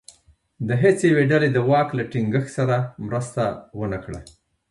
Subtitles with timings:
[0.67, 3.43] د هېڅ یوې ډلې دواک له ټینګښت سره مرسته
[3.79, 4.19] ونه کړه.